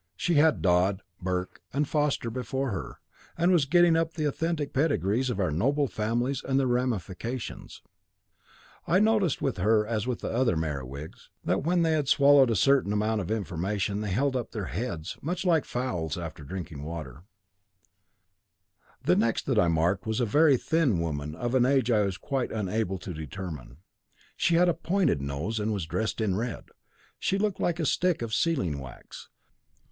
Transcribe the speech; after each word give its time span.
She 0.17 0.33
had 0.33 0.63
Dod, 0.63 1.03
Burke, 1.21 1.61
and 1.71 1.87
Foster 1.87 2.31
before 2.31 2.71
her, 2.71 2.97
and 3.37 3.51
was 3.51 3.65
getting 3.65 3.95
up 3.95 4.15
the 4.15 4.25
authentic 4.25 4.73
pedigrees 4.73 5.29
of 5.29 5.39
our 5.39 5.51
noble 5.51 5.85
families 5.85 6.41
and 6.43 6.59
their 6.59 6.65
ramifications. 6.65 7.83
I 8.87 8.99
noticed 8.99 9.43
with 9.43 9.57
her 9.57 9.85
as 9.85 10.07
with 10.07 10.21
the 10.21 10.31
other 10.31 10.57
Merewigs, 10.57 11.29
that 11.45 11.61
when 11.61 11.83
they 11.83 11.91
had 11.91 12.07
swallowed 12.07 12.49
a 12.49 12.55
certain 12.55 12.91
amount 12.91 13.21
of 13.21 13.29
information 13.29 14.01
they 14.01 14.09
held 14.09 14.35
up 14.35 14.53
their 14.53 14.65
heads 14.65 15.19
much 15.21 15.45
like 15.45 15.65
fowls 15.65 16.17
after 16.17 16.43
drinking. 16.43 16.83
"The 19.03 19.15
next 19.15 19.45
that 19.45 19.59
I 19.59 19.67
marked 19.67 20.07
was 20.07 20.19
a 20.19 20.25
very 20.25 20.57
thin 20.57 20.99
woman 20.99 21.35
of 21.35 21.53
an 21.53 21.63
age 21.67 21.91
I 21.91 22.01
was 22.01 22.17
quite 22.17 22.51
unable 22.51 22.97
to 22.97 23.13
determine. 23.13 23.77
She 24.35 24.55
had 24.55 24.67
a 24.67 24.73
pointed 24.73 25.21
nose, 25.21 25.59
and 25.59 25.71
was 25.71 25.85
dressed 25.85 26.19
in 26.19 26.35
red. 26.35 26.69
She 27.19 27.37
looked 27.37 27.59
like 27.59 27.79
a 27.79 27.85
stick 27.85 28.23
of 28.23 28.33
sealing 28.33 28.79
wax. 28.79 29.29